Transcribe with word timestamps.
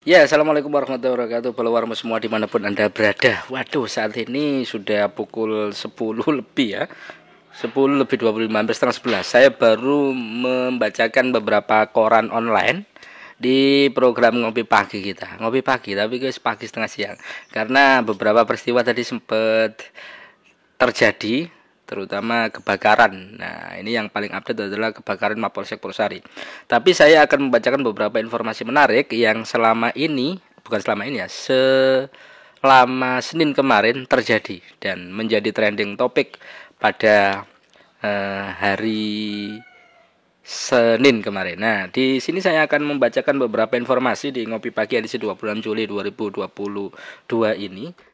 Ya, 0.00 0.24
Assalamualaikum 0.24 0.72
warahmatullahi 0.72 1.12
wabarakatuh. 1.12 1.52
Followermu 1.52 1.92
semua 1.92 2.16
di 2.16 2.24
mana 2.24 2.48
pun 2.48 2.64
Anda 2.64 2.88
berada. 2.88 3.44
Waduh, 3.52 3.84
saat 3.84 4.16
ini 4.16 4.64
sudah 4.64 5.12
pukul 5.12 5.76
10 5.76 5.92
lebih 6.40 6.72
ya. 6.72 6.88
10 7.52 8.00
lebih 8.00 8.16
25, 8.16 8.48
hampir 8.48 8.72
setengah 8.72 9.20
11 9.20 9.28
Saya 9.28 9.48
baru 9.52 10.16
membacakan 10.16 11.36
beberapa 11.36 11.84
koran 11.92 12.32
online 12.32 12.88
di 13.36 13.92
program 13.92 14.40
ngopi 14.40 14.64
pagi 14.64 15.04
kita. 15.04 15.36
Ngopi 15.36 15.60
pagi 15.60 15.92
tapi 15.92 16.16
guys 16.16 16.40
pagi 16.40 16.64
setengah 16.64 16.88
siang. 16.88 17.16
Karena 17.52 18.00
beberapa 18.00 18.40
peristiwa 18.48 18.80
tadi 18.80 19.04
sempat 19.04 19.84
terjadi 20.80 21.59
terutama 21.90 22.46
kebakaran. 22.54 23.34
Nah, 23.34 23.74
ini 23.82 23.98
yang 23.98 24.06
paling 24.06 24.30
update 24.30 24.70
adalah 24.70 24.94
kebakaran 24.94 25.34
Mapolsek 25.42 25.82
Purwosari. 25.82 26.22
Tapi 26.70 26.94
saya 26.94 27.26
akan 27.26 27.50
membacakan 27.50 27.82
beberapa 27.82 28.22
informasi 28.22 28.62
menarik 28.62 29.10
yang 29.10 29.42
selama 29.42 29.90
ini, 29.98 30.38
bukan 30.62 30.78
selama 30.78 31.10
ini 31.10 31.18
ya, 31.18 31.26
selama 31.26 33.18
Senin 33.18 33.50
kemarin 33.50 34.06
terjadi 34.06 34.62
dan 34.78 35.10
menjadi 35.10 35.50
trending 35.50 35.98
topik 35.98 36.38
pada 36.78 37.42
uh, 38.06 38.46
hari 38.54 39.58
Senin 40.50 41.22
kemarin. 41.22 41.62
Nah, 41.62 41.86
di 41.90 42.18
sini 42.18 42.42
saya 42.42 42.66
akan 42.66 42.96
membacakan 42.96 43.38
beberapa 43.38 43.78
informasi 43.78 44.34
di 44.34 44.46
Ngopi 44.50 44.74
Pagi 44.74 44.98
edisi 44.98 45.14
20 45.18 45.62
Juli 45.62 45.86
2022 45.86 46.50
ini. 47.58 48.09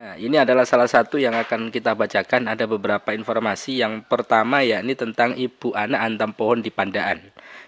Nah, 0.00 0.16
ini 0.16 0.40
adalah 0.40 0.64
salah 0.64 0.88
satu 0.88 1.20
yang 1.20 1.36
akan 1.36 1.68
kita 1.68 1.92
bacakan. 1.92 2.48
Ada 2.48 2.64
beberapa 2.64 3.12
informasi. 3.12 3.84
Yang 3.84 4.08
pertama 4.08 4.64
yakni 4.64 4.96
tentang 4.96 5.36
ibu 5.36 5.76
anak 5.76 6.00
antam 6.00 6.32
pohon 6.32 6.64
di 6.64 6.72
Pandaan. 6.72 7.20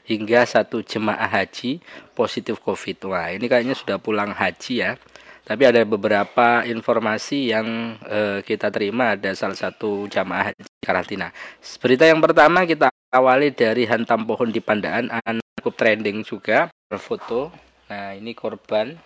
Hingga 0.08 0.48
satu 0.48 0.80
jemaah 0.80 1.28
haji 1.28 1.84
positif 2.16 2.56
COVID. 2.64 3.12
Wah, 3.12 3.36
ini 3.36 3.52
kayaknya 3.52 3.76
sudah 3.76 4.00
pulang 4.00 4.32
haji 4.32 4.74
ya. 4.80 4.96
Tapi 5.44 5.68
ada 5.68 5.84
beberapa 5.84 6.64
informasi 6.64 7.52
yang 7.52 8.00
eh, 8.08 8.40
kita 8.40 8.72
terima. 8.72 9.12
Ada 9.12 9.36
salah 9.36 9.58
satu 9.68 10.08
jemaah 10.08 10.56
haji 10.56 10.64
karantina. 10.80 11.36
Berita 11.84 12.08
yang 12.08 12.24
pertama 12.24 12.64
kita 12.64 12.88
awali 13.12 13.52
dari 13.52 13.84
hantam 13.84 14.24
pohon 14.24 14.48
di 14.48 14.64
Pandaan. 14.64 15.12
Cukup 15.60 15.76
trending 15.76 16.24
juga. 16.24 16.72
Foto. 16.96 17.52
Nah, 17.92 18.16
ini 18.16 18.32
korban 18.32 18.96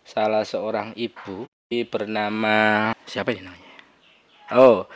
salah 0.00 0.48
seorang 0.48 0.96
ibu 0.96 1.44
bernama 1.70 2.90
siapa 3.06 3.30
ini 3.30 3.46
namanya? 3.46 3.70
Oh, 4.50 4.90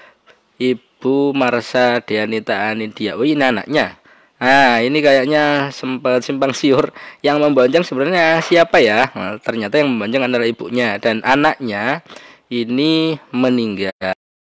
Ibu 0.59 1.31
Marsa 1.31 2.03
Dianita 2.03 2.67
Anidia. 2.67 3.15
Oh, 3.15 3.23
ini 3.23 3.39
anaknya. 3.39 3.95
Nah, 4.43 4.83
ini 4.83 4.99
kayaknya 4.99 5.71
sempat 5.71 6.27
simpang 6.27 6.51
siur 6.51 6.91
yang 7.23 7.39
membonceng 7.39 7.87
sebenarnya 7.87 8.43
siapa 8.43 8.83
ya? 8.83 9.07
Nah, 9.15 9.39
ternyata 9.39 9.79
yang 9.79 9.95
membonceng 9.95 10.27
adalah 10.27 10.43
ibunya 10.51 10.99
dan 10.99 11.23
anaknya 11.23 12.03
ini 12.51 13.23
meninggal 13.31 13.95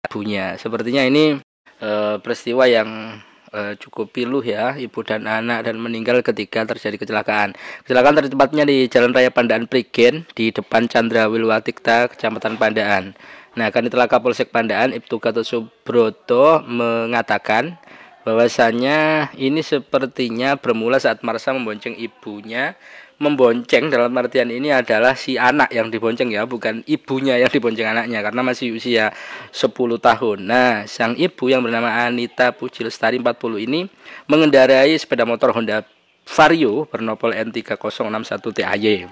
ibunya. 0.08 0.56
Sepertinya 0.56 1.04
ini 1.04 1.36
e, 1.84 1.92
peristiwa 2.24 2.64
yang 2.64 3.20
e, 3.52 3.76
cukup 3.78 4.16
piluh 4.16 4.42
ya 4.42 4.80
ibu 4.80 5.04
dan 5.04 5.28
anak 5.28 5.68
dan 5.70 5.78
meninggal 5.78 6.24
ketika 6.26 6.66
terjadi 6.66 6.98
kecelakaan. 6.98 7.54
Kecelakaan 7.86 8.24
tepatnya 8.24 8.64
di 8.66 8.88
Jalan 8.88 9.12
Raya 9.12 9.30
Pandaan 9.30 9.68
Prigen 9.68 10.26
di 10.34 10.50
depan 10.50 10.88
Chandra 10.88 11.28
Wilwatikta, 11.28 12.10
Kecamatan 12.10 12.58
Pandaan. 12.58 13.14
Nah, 13.52 13.68
kan 13.68 13.84
itulah 13.84 14.08
Kapolsek 14.08 14.50
Pandaan 14.56 14.96
Ibtu 14.96 15.20
Gatot 15.20 15.44
Subroto 15.44 16.64
mengatakan 16.64 17.76
bahwasanya 18.24 19.30
ini 19.36 19.60
sepertinya 19.66 20.56
bermula 20.56 21.02
saat 21.02 21.20
Marsa 21.26 21.52
membonceng 21.52 21.98
ibunya 21.98 22.80
membonceng 23.22 23.94
dalam 23.94 24.10
artian 24.18 24.50
ini 24.50 24.74
adalah 24.74 25.14
si 25.14 25.38
anak 25.38 25.70
yang 25.70 25.94
dibonceng 25.94 26.34
ya, 26.34 26.50
bukan 26.50 26.82
ibunya 26.90 27.38
yang 27.38 27.54
dibonceng 27.54 27.94
anaknya 27.94 28.26
karena 28.26 28.42
masih 28.42 28.74
usia 28.74 29.14
10 29.54 30.02
tahun. 30.02 30.38
Nah, 30.42 30.90
sang 30.90 31.14
ibu 31.14 31.46
yang 31.46 31.62
bernama 31.62 32.10
Anita 32.10 32.50
Puji 32.50 32.82
Lestari 32.82 33.22
40 33.22 33.62
ini 33.62 33.86
mengendarai 34.26 34.98
sepeda 34.98 35.22
motor 35.22 35.54
Honda 35.54 35.86
Vario 36.26 36.90
bernopol 36.90 37.38
N3061 37.38 38.42
TAY. 38.42 39.06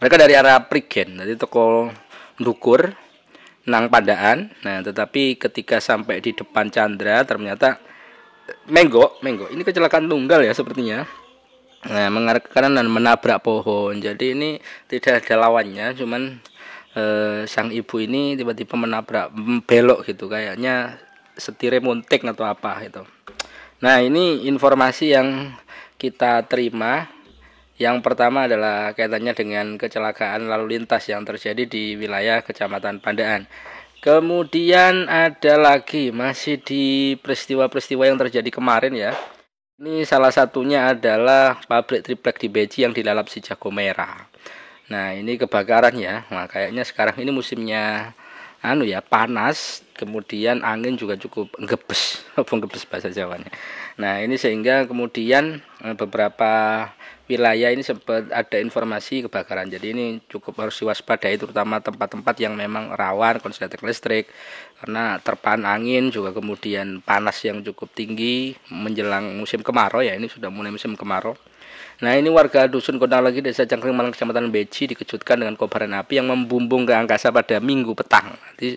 Mereka 0.00 0.16
dari 0.16 0.32
arah 0.32 0.64
Prigen, 0.64 1.20
dari 1.20 1.36
toko 1.36 1.92
Dukur, 2.40 2.96
Nang 3.68 3.92
Pandaan. 3.92 4.48
Nah, 4.64 4.80
tetapi 4.80 5.36
ketika 5.36 5.84
sampai 5.84 6.24
di 6.24 6.32
depan 6.32 6.72
Chandra 6.72 7.20
ternyata 7.28 7.76
Menggo, 8.72 9.20
Menggo. 9.20 9.52
Ini 9.52 9.60
kecelakaan 9.62 10.08
tunggal 10.08 10.42
ya 10.42 10.52
sepertinya 10.56 11.21
Nah, 11.82 12.06
mengarah 12.14 12.38
ke 12.38 12.46
kanan 12.54 12.78
dan 12.78 12.86
menabrak 12.86 13.42
pohon. 13.42 13.98
Jadi 13.98 14.38
ini 14.38 14.50
tidak 14.86 15.26
ada 15.26 15.48
lawannya, 15.48 15.98
cuman 15.98 16.38
eh, 16.94 17.42
sang 17.50 17.74
ibu 17.74 17.98
ini 17.98 18.38
tiba-tiba 18.38 18.78
menabrak 18.78 19.34
belok 19.66 20.06
gitu 20.06 20.30
kayaknya 20.30 21.02
setire 21.34 21.82
muntik 21.82 22.22
atau 22.22 22.46
apa 22.46 22.86
itu. 22.86 23.02
Nah, 23.82 23.98
ini 23.98 24.46
informasi 24.46 25.10
yang 25.10 25.58
kita 25.98 26.46
terima. 26.46 27.10
Yang 27.82 27.98
pertama 28.04 28.46
adalah 28.46 28.94
kaitannya 28.94 29.34
dengan 29.34 29.74
kecelakaan 29.74 30.46
lalu 30.46 30.78
lintas 30.78 31.02
yang 31.10 31.26
terjadi 31.26 31.66
di 31.66 31.98
wilayah 31.98 32.38
Kecamatan 32.46 33.02
Pandaan. 33.02 33.50
Kemudian 33.98 35.10
ada 35.10 35.58
lagi 35.58 36.14
masih 36.14 36.62
di 36.62 37.18
peristiwa-peristiwa 37.18 38.06
yang 38.06 38.18
terjadi 38.22 38.50
kemarin 38.54 38.94
ya 38.94 39.14
ini 39.82 40.06
salah 40.06 40.30
satunya 40.30 40.94
adalah 40.94 41.58
pabrik 41.66 42.06
triplek 42.06 42.38
di 42.38 42.46
Beji 42.46 42.86
yang 42.86 42.94
dilalap 42.94 43.26
si 43.26 43.42
jago 43.42 43.74
merah. 43.74 44.30
Nah, 44.86 45.10
ini 45.10 45.34
kebakaran 45.34 45.98
ya. 45.98 46.22
Nah, 46.30 46.46
kayaknya 46.46 46.86
sekarang 46.86 47.18
ini 47.18 47.34
musimnya 47.34 48.14
anu 48.62 48.86
ya, 48.86 49.02
panas, 49.02 49.82
kemudian 49.98 50.62
angin 50.62 50.94
juga 50.94 51.18
cukup 51.18 51.50
ngebes, 51.58 52.22
apa 52.40 52.48
ngebes 52.48 52.86
bahasa 52.86 53.10
Jawanya. 53.10 53.50
Nah, 53.98 54.22
ini 54.22 54.38
sehingga 54.38 54.86
kemudian 54.86 55.60
eh, 55.82 55.94
beberapa 55.98 56.86
wilayah 57.30 57.70
ini 57.72 57.80
sempat 57.80 58.28
ada 58.28 58.58
informasi 58.58 59.26
kebakaran. 59.26 59.70
Jadi 59.70 59.94
ini 59.94 60.06
cukup 60.28 60.66
harus 60.66 60.76
diwaspadai 60.78 61.38
terutama 61.38 61.78
tempat-tempat 61.80 62.34
yang 62.42 62.52
memang 62.58 62.92
rawan 62.92 63.40
konsleting 63.40 63.82
listrik 63.86 64.28
karena 64.82 65.16
terpaan 65.22 65.64
angin 65.64 66.10
juga 66.12 66.34
kemudian 66.34 67.00
panas 67.00 67.40
yang 67.46 67.62
cukup 67.62 67.88
tinggi 67.94 68.58
menjelang 68.68 69.38
musim 69.38 69.62
kemarau 69.64 70.02
ya 70.02 70.12
ini 70.18 70.26
sudah 70.28 70.52
mulai 70.52 70.74
musim 70.74 70.92
kemarau. 70.98 71.32
Nah 72.02 72.18
ini 72.18 72.26
warga 72.34 72.66
dusun 72.66 72.98
Kondang 72.98 73.22
lagi 73.22 73.38
desa 73.38 73.62
Cangkring 73.62 73.94
Malang 73.94 74.10
kecamatan 74.10 74.50
Beji 74.50 74.90
dikejutkan 74.90 75.38
dengan 75.38 75.54
kobaran 75.54 75.94
api 75.94 76.18
yang 76.18 76.26
membumbung 76.34 76.82
ke 76.82 76.90
angkasa 76.90 77.30
pada 77.30 77.62
minggu 77.62 77.94
petang. 77.94 78.34
Nanti 78.34 78.74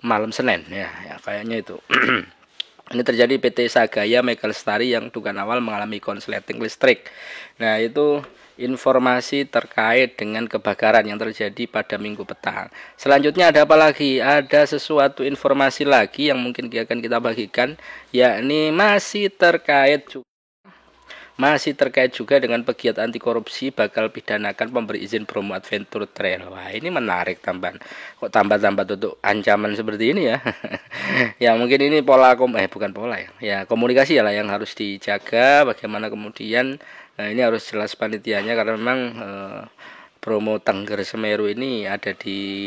malam 0.00 0.32
Senin 0.32 0.64
ya, 0.72 0.88
ya 1.04 1.20
kayaknya 1.20 1.60
itu. 1.60 1.76
Ini 2.84 3.00
terjadi 3.00 3.40
PT 3.40 3.68
Sagaya 3.68 4.20
Mega 4.20 4.44
Lestari 4.44 4.92
yang 4.92 5.08
dugaan 5.08 5.40
awal 5.40 5.64
mengalami 5.64 6.04
konsleting 6.04 6.60
listrik. 6.60 7.08
Nah, 7.56 7.80
itu 7.80 8.20
informasi 8.60 9.48
terkait 9.48 10.20
dengan 10.20 10.44
kebakaran 10.44 11.00
yang 11.08 11.16
terjadi 11.16 11.64
pada 11.64 11.96
minggu 11.96 12.28
petang. 12.28 12.68
Selanjutnya 13.00 13.48
ada 13.48 13.64
apa 13.64 13.72
lagi? 13.72 14.20
Ada 14.20 14.68
sesuatu 14.68 15.24
informasi 15.24 15.88
lagi 15.88 16.28
yang 16.28 16.36
mungkin 16.36 16.68
akan 16.68 16.98
kita 17.00 17.24
bagikan, 17.24 17.80
yakni 18.12 18.68
masih 18.68 19.32
terkait 19.32 20.04
masih 21.34 21.74
terkait 21.74 22.14
juga 22.14 22.38
dengan 22.38 22.62
pegiat 22.62 23.02
anti 23.02 23.18
korupsi 23.18 23.74
bakal 23.74 24.06
pidanakan 24.14 24.70
pemberi 24.70 25.02
izin 25.02 25.26
promo 25.26 25.58
adventure 25.58 26.06
trail. 26.06 26.46
Wah, 26.46 26.70
ini 26.70 26.94
menarik 26.94 27.42
tambahan. 27.42 27.82
Kok 28.22 28.30
tambah-tambah 28.30 28.84
tutup 28.94 29.12
ancaman 29.18 29.74
seperti 29.74 30.14
ini 30.14 30.30
ya? 30.30 30.38
ya 31.50 31.58
mungkin 31.58 31.90
ini 31.90 32.06
pola 32.06 32.38
kom 32.38 32.54
eh 32.54 32.70
bukan 32.70 32.94
pola 32.94 33.18
ya. 33.18 33.30
Ya 33.42 33.58
komunikasi 33.66 34.14
ya 34.14 34.22
lah 34.22 34.30
yang 34.30 34.46
harus 34.46 34.78
dijaga 34.78 35.66
bagaimana 35.66 36.06
kemudian 36.06 36.78
nah 37.14 37.30
ini 37.30 37.46
harus 37.46 37.62
jelas 37.70 37.94
panitianya 37.94 38.58
karena 38.58 38.74
memang 38.74 38.98
eh, 39.14 39.62
promo 40.18 40.58
Tengger 40.58 41.02
Semeru 41.06 41.46
ini 41.46 41.86
ada 41.86 42.10
di 42.10 42.66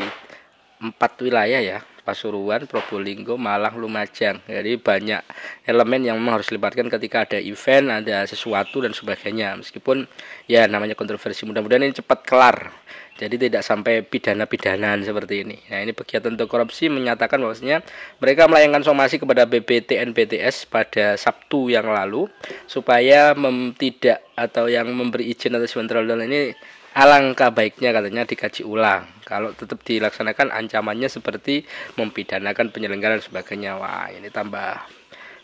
empat 0.80 1.20
wilayah 1.20 1.60
ya 1.60 1.78
Pasuruan, 2.08 2.64
Probolinggo, 2.64 3.36
Malang, 3.36 3.76
Lumajang. 3.76 4.40
Jadi 4.48 4.80
banyak 4.80 5.20
elemen 5.68 6.08
yang 6.08 6.16
memang 6.16 6.40
harus 6.40 6.48
dilibatkan 6.48 6.88
ketika 6.88 7.28
ada 7.28 7.36
event, 7.36 7.92
ada 7.92 8.24
sesuatu 8.24 8.80
dan 8.80 8.96
sebagainya. 8.96 9.60
Meskipun 9.60 10.08
ya 10.48 10.64
namanya 10.64 10.96
kontroversi, 10.96 11.44
mudah-mudahan 11.44 11.84
ini 11.84 11.92
cepat 11.92 12.24
kelar. 12.24 12.72
Jadi 13.18 13.50
tidak 13.50 13.66
sampai 13.66 14.06
pidana-pidanaan 14.06 15.02
seperti 15.02 15.42
ini. 15.42 15.58
Nah 15.68 15.82
ini 15.82 15.90
pegiat 15.90 16.22
untuk 16.30 16.46
korupsi 16.46 16.86
menyatakan 16.86 17.42
bahwasanya 17.42 17.82
mereka 18.22 18.46
melayangkan 18.46 18.86
somasi 18.86 19.18
kepada 19.18 19.42
BPTN 19.42 20.14
BTS 20.14 20.70
pada 20.70 21.18
Sabtu 21.18 21.66
yang 21.66 21.90
lalu 21.90 22.30
supaya 22.70 23.34
tidak 23.74 24.22
atau 24.38 24.70
yang 24.70 24.86
memberi 24.94 25.34
izin 25.34 25.58
atas 25.58 25.74
kontrol 25.74 26.06
ini 26.06 26.54
alangkah 26.98 27.54
baiknya 27.54 27.94
katanya 27.94 28.26
dikaji 28.26 28.66
ulang 28.66 29.06
kalau 29.22 29.54
tetap 29.54 29.78
dilaksanakan 29.86 30.50
ancamannya 30.50 31.06
seperti 31.06 31.62
mempidanakan 31.94 32.74
penyelenggara 32.74 33.22
dan 33.22 33.24
sebagainya 33.24 33.78
wah 33.78 34.10
ini 34.10 34.26
tambah 34.34 34.82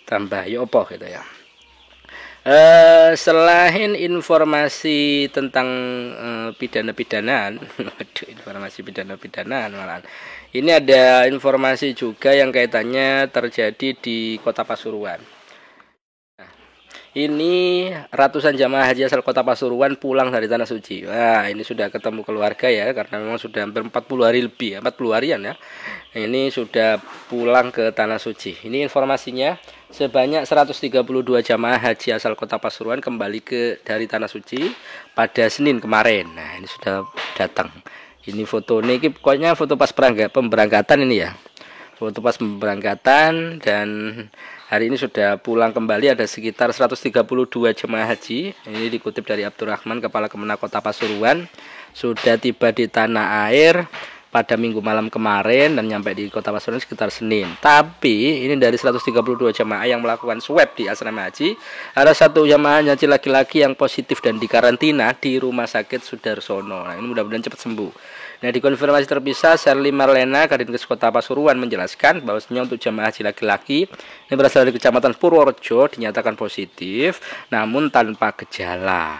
tambah 0.02 0.42
ya 0.50 0.66
opo 0.66 0.82
gitu 0.90 1.06
ya 1.06 1.22
Uh, 2.44 3.16
selain 3.16 3.96
informasi 3.96 5.32
tentang 5.32 5.64
uh, 6.12 6.52
pidana-pidanaan, 6.52 7.56
waduh 7.88 8.28
informasi 8.28 8.84
pidana-pidanaan 8.84 9.72
malah. 9.72 10.04
Ini 10.52 10.76
ada 10.76 11.24
informasi 11.24 11.96
juga 11.96 12.36
yang 12.36 12.52
kaitannya 12.52 13.32
terjadi 13.32 13.96
di 13.96 14.36
Kota 14.44 14.60
Pasuruan. 14.60 15.24
Ini 17.14 17.94
ratusan 18.10 18.58
jamaah 18.58 18.90
haji 18.90 19.06
asal 19.06 19.22
Kota 19.22 19.46
Pasuruan 19.46 19.94
pulang 19.94 20.34
dari 20.34 20.50
tanah 20.50 20.66
suci. 20.66 21.06
Wah, 21.06 21.46
ini 21.46 21.62
sudah 21.62 21.86
ketemu 21.86 22.26
keluarga 22.26 22.66
ya 22.66 22.90
karena 22.90 23.22
memang 23.22 23.38
sudah 23.38 23.62
hampir 23.62 23.86
40 23.86 24.26
hari 24.26 24.42
lebih 24.42 24.74
ya, 24.74 24.78
40 24.82 25.14
harian 25.14 25.38
ya. 25.38 25.54
Ini 26.10 26.50
sudah 26.50 26.98
pulang 27.30 27.70
ke 27.70 27.94
tanah 27.94 28.18
suci. 28.18 28.66
Ini 28.66 28.82
informasinya 28.90 29.54
sebanyak 29.94 30.42
132 30.42 30.90
jamaah 31.46 31.78
haji 31.78 32.18
asal 32.18 32.34
kota 32.34 32.58
Pasuruan 32.58 32.98
kembali 32.98 33.46
ke 33.46 33.78
dari 33.86 34.10
tanah 34.10 34.26
suci 34.26 34.74
pada 35.14 35.46
Senin 35.46 35.78
kemarin. 35.78 36.34
Nah, 36.34 36.58
ini 36.58 36.66
sudah 36.66 37.06
datang. 37.38 37.70
Ini 38.26 38.42
foto 38.42 38.82
ini 38.82 38.98
pokoknya 38.98 39.54
foto 39.54 39.78
pas 39.78 39.94
pemberangkatan 39.94 41.06
ini 41.06 41.22
ya. 41.22 41.30
Foto 42.04 42.20
pas 42.20 42.36
pemberangkatan 42.36 43.64
dan 43.64 43.88
hari 44.68 44.92
ini 44.92 45.00
sudah 45.00 45.40
pulang 45.40 45.72
kembali 45.72 46.12
ada 46.12 46.28
sekitar 46.28 46.68
132 46.68 47.08
jemaah 47.72 48.04
haji. 48.04 48.52
Ini 48.52 48.92
dikutip 48.92 49.24
dari 49.24 49.40
Abdurrahman 49.40 50.04
Kepala 50.04 50.28
Kemenak 50.28 50.60
Kota 50.60 50.84
Pasuruan 50.84 51.48
sudah 51.96 52.36
tiba 52.36 52.76
di 52.76 52.92
tanah 52.92 53.48
air 53.48 53.88
pada 54.28 54.60
minggu 54.60 54.84
malam 54.84 55.08
kemarin 55.08 55.80
dan 55.80 55.88
nyampe 55.88 56.12
di 56.12 56.28
kota 56.28 56.52
Pasuruan 56.52 56.76
sekitar 56.76 57.08
Senin. 57.08 57.48
Tapi 57.56 58.44
ini 58.44 58.52
dari 58.60 58.76
132 58.76 59.00
jamaah 59.56 59.88
yang 59.88 60.04
melakukan 60.04 60.44
swab 60.44 60.76
di 60.76 60.84
asrama 60.92 61.24
haji, 61.24 61.56
ada 61.96 62.12
satu 62.12 62.44
jamaah 62.44 62.84
haji 62.84 63.08
laki-laki 63.08 63.64
yang 63.64 63.72
positif 63.72 64.20
dan 64.20 64.36
dikarantina 64.36 65.08
di 65.16 65.40
Rumah 65.40 65.64
Sakit 65.64 66.04
Sudarsono. 66.04 66.84
Nah, 66.84 67.00
ini 67.00 67.08
mudah-mudahan 67.08 67.48
cepat 67.48 67.64
sembuh. 67.64 68.13
Nah, 68.44 68.52
di 68.52 68.60
konfirmasi 68.60 69.08
terpisah, 69.08 69.56
Sherly 69.56 69.88
Marlena, 69.88 70.44
Kadinkes 70.44 70.84
Kota 70.84 71.08
Pasuruan 71.08 71.56
menjelaskan 71.56 72.20
bahwasanya 72.20 72.68
untuk 72.68 72.76
jamaah 72.76 73.08
haji 73.08 73.24
laki-laki 73.24 73.88
ini 73.88 74.34
berasal 74.36 74.68
dari 74.68 74.76
Kecamatan 74.76 75.16
Purworejo 75.16 75.88
dinyatakan 75.88 76.36
positif 76.36 77.24
namun 77.48 77.88
tanpa 77.88 78.36
gejala. 78.36 79.16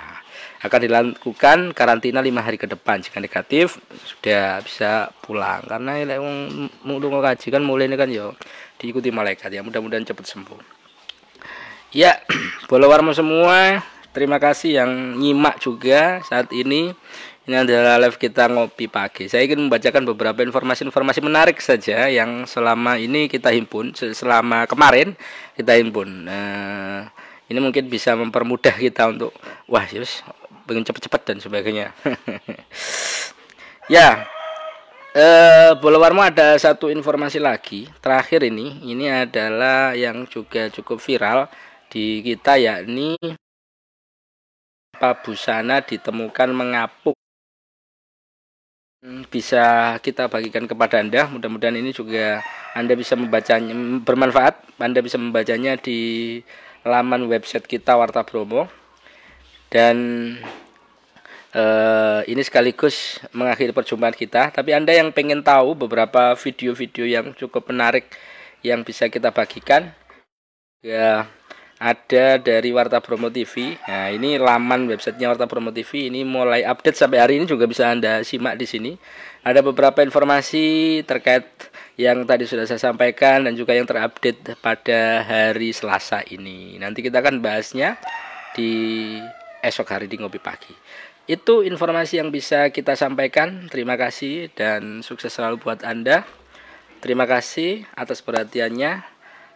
Akan 0.61 0.77
dilakukan 0.77 1.73
karantina 1.73 2.21
lima 2.21 2.45
hari 2.45 2.61
ke 2.61 2.69
depan. 2.69 3.01
Jika 3.01 3.17
negatif 3.17 3.81
sudah 4.05 4.61
bisa 4.61 5.09
pulang. 5.25 5.65
Karena 5.65 6.05
ini 6.05 6.21
mau 6.85 7.01
kaji 7.01 7.49
kan 7.49 7.65
mulai 7.65 7.89
ini 7.89 7.97
kan 7.97 8.13
yo 8.13 8.37
diikuti 8.77 9.09
malaikat. 9.09 9.49
Ya 9.49 9.65
mudah-mudahan 9.65 10.05
cepat 10.05 10.29
sembuh. 10.29 10.61
Ya 11.97 12.21
bola 12.69 12.93
warmo 12.93 13.17
semua 13.17 13.81
terima 14.15 14.39
kasih 14.39 14.81
yang 14.81 15.19
nyimak 15.19 15.59
juga 15.59 16.23
saat 16.25 16.49
ini 16.55 16.95
ini 17.45 17.57
adalah 17.61 18.01
live 18.01 18.17
kita 18.17 18.49
ngopi 18.49 18.89
pagi. 18.89 19.29
Saya 19.29 19.45
ingin 19.45 19.69
membacakan 19.69 20.09
beberapa 20.09 20.41
informasi-informasi 20.41 21.21
menarik 21.21 21.61
saja 21.61 22.09
yang 22.09 22.49
selama 22.49 22.97
ini 22.97 23.29
kita 23.29 23.53
himpun, 23.53 23.93
selama 23.93 24.65
kemarin 24.65 25.13
kita 25.53 25.77
himpun. 25.77 26.25
Nah, 26.25 27.13
ini 27.53 27.59
mungkin 27.61 27.93
bisa 27.93 28.17
mempermudah 28.17 28.73
kita 28.81 29.13
untuk 29.13 29.37
wah, 29.69 29.85
yus 29.93 30.25
pengen 30.65 30.85
cepet-cepet 30.85 31.23
dan 31.29 31.39
sebagainya 31.45 31.93
ya 33.95 34.25
eh, 35.13 35.71
bola 35.77 36.01
warmo 36.01 36.25
ada 36.25 36.57
satu 36.57 36.89
informasi 36.89 37.37
lagi 37.37 37.85
terakhir 38.01 38.49
ini 38.49 38.81
ini 38.89 39.13
adalah 39.13 39.93
yang 39.93 40.25
juga 40.25 40.73
cukup 40.73 40.99
viral 41.05 41.53
di 41.93 42.25
kita 42.25 42.57
yakni 42.57 43.21
busana 45.13 45.85
ditemukan 45.85 46.49
mengapuk 46.57 47.13
hmm, 49.05 49.29
bisa 49.29 49.97
kita 50.01 50.33
bagikan 50.33 50.65
kepada 50.65 51.05
Anda. 51.05 51.29
Mudah-mudahan 51.29 51.77
ini 51.77 51.93
juga 51.93 52.41
Anda 52.73 52.97
bisa 52.97 53.13
membacanya 53.13 53.77
bermanfaat. 54.01 54.81
Anda 54.81 55.05
bisa 55.05 55.21
membacanya 55.21 55.77
di 55.77 56.41
laman 56.85 57.29
website 57.29 57.69
kita 57.69 57.97
Warta 58.01 58.25
Bromo 58.25 58.69
dan 59.73 59.97
uh, 61.57 62.21
ini 62.29 62.43
sekaligus 62.45 63.19
mengakhiri 63.33 63.73
perjumpaan 63.73 64.13
kita 64.13 64.53
tapi 64.53 64.77
anda 64.77 64.93
yang 64.93 65.11
pengen 65.11 65.41
tahu 65.41 65.73
beberapa 65.75 66.37
video-video 66.37 67.09
yang 67.09 67.33
cukup 67.33 67.73
menarik 67.73 68.13
yang 68.61 68.85
bisa 68.85 69.09
kita 69.09 69.33
bagikan 69.33 69.91
ya 70.85 71.25
ada 71.79 72.39
dari 72.39 72.71
Warta 72.71 73.03
Bromo 73.03 73.31
TV. 73.31 73.75
Nah, 73.87 74.11
ini 74.15 74.39
laman 74.39 74.87
websitenya 74.87 75.35
Warta 75.35 75.51
Bromo 75.51 75.75
TV. 75.75 76.09
Ini 76.11 76.23
mulai 76.23 76.63
update 76.63 76.95
sampai 76.95 77.19
hari 77.19 77.43
ini 77.43 77.51
juga 77.51 77.67
bisa 77.67 77.91
Anda 77.91 78.23
simak 78.23 78.55
di 78.59 78.67
sini. 78.67 78.93
Ada 79.43 79.61
beberapa 79.61 80.01
informasi 80.01 81.01
terkait 81.05 81.45
yang 81.99 82.27
tadi 82.27 82.47
sudah 82.47 82.67
saya 82.67 82.81
sampaikan 82.81 83.47
dan 83.47 83.55
juga 83.55 83.75
yang 83.75 83.87
terupdate 83.87 84.59
pada 84.59 85.23
hari 85.27 85.75
Selasa 85.75 86.23
ini. 86.31 86.79
Nanti 86.79 87.03
kita 87.03 87.23
akan 87.23 87.43
bahasnya 87.43 87.99
di 88.55 88.71
esok 89.63 89.91
hari 89.91 90.07
di 90.07 90.17
ngopi 90.19 90.39
pagi. 90.39 90.73
Itu 91.25 91.65
informasi 91.65 92.21
yang 92.21 92.29
bisa 92.29 92.69
kita 92.69 92.95
sampaikan. 92.95 93.67
Terima 93.73 93.97
kasih 93.97 94.53
dan 94.53 95.01
sukses 95.01 95.33
selalu 95.33 95.57
buat 95.61 95.81
Anda. 95.81 96.29
Terima 97.01 97.29
kasih 97.29 97.85
atas 97.97 98.21
perhatiannya. 98.25 99.14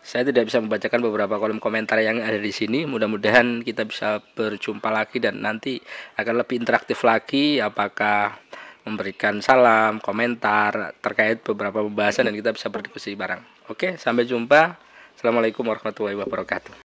Saya 0.08 0.24
tidak 0.24 0.48
bisa 0.48 0.56
membacakan 0.56 1.04
beberapa 1.04 1.36
kolom 1.36 1.60
komentar 1.60 2.00
yang 2.00 2.24
ada 2.24 2.40
di 2.40 2.48
sini. 2.48 2.88
Mudah-mudahan 2.88 3.60
kita 3.60 3.84
bisa 3.84 4.24
berjumpa 4.24 4.88
lagi 4.88 5.20
dan 5.20 5.44
nanti 5.44 5.76
akan 6.16 6.40
lebih 6.40 6.64
interaktif 6.64 7.04
lagi 7.04 7.60
apakah 7.60 8.40
memberikan 8.88 9.44
salam, 9.44 10.00
komentar 10.00 10.96
terkait 11.04 11.44
beberapa 11.44 11.84
pembahasan 11.84 12.24
dan 12.24 12.32
kita 12.32 12.56
bisa 12.56 12.72
berdiskusi 12.72 13.12
bareng. 13.20 13.44
Oke, 13.68 14.00
sampai 14.00 14.24
jumpa. 14.24 14.80
Assalamualaikum 15.12 15.68
warahmatullahi 15.68 16.16
wabarakatuh. 16.16 16.72